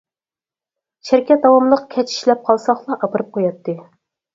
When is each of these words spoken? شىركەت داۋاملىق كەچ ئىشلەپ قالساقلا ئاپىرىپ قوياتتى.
شىركەت 1.11 1.45
داۋاملىق 1.45 1.85
كەچ 1.95 2.17
ئىشلەپ 2.17 2.45
قالساقلا 2.51 3.01
ئاپىرىپ 3.03 3.35
قوياتتى. 3.41 3.83